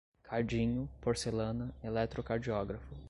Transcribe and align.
cadinho, 0.23 0.89
porcelana, 0.99 1.71
eletrocardiógrafo 1.83 2.95